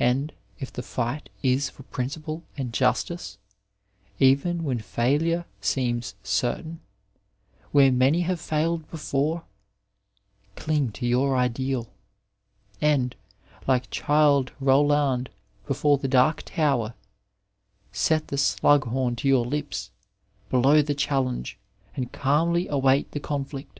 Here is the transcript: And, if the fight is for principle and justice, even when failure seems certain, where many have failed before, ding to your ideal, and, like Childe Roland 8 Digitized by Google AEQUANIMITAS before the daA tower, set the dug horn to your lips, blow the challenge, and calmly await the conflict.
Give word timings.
And, 0.00 0.32
if 0.58 0.72
the 0.72 0.82
fight 0.82 1.28
is 1.40 1.70
for 1.70 1.84
principle 1.84 2.42
and 2.56 2.72
justice, 2.72 3.38
even 4.18 4.64
when 4.64 4.80
failure 4.80 5.44
seems 5.60 6.16
certain, 6.24 6.80
where 7.70 7.92
many 7.92 8.22
have 8.22 8.40
failed 8.40 8.90
before, 8.90 9.44
ding 10.56 10.90
to 10.94 11.06
your 11.06 11.36
ideal, 11.36 11.86
and, 12.80 13.14
like 13.68 13.88
Childe 13.92 14.50
Roland 14.58 15.28
8 15.28 15.30
Digitized 15.30 15.30
by 15.30 15.32
Google 15.32 15.38
AEQUANIMITAS 15.38 15.68
before 15.68 15.98
the 15.98 16.08
daA 16.08 16.32
tower, 16.44 16.94
set 17.92 18.26
the 18.26 18.56
dug 18.60 18.84
horn 18.88 19.14
to 19.14 19.28
your 19.28 19.46
lips, 19.46 19.92
blow 20.50 20.82
the 20.82 20.96
challenge, 20.96 21.60
and 21.94 22.10
calmly 22.10 22.66
await 22.66 23.12
the 23.12 23.20
conflict. 23.20 23.78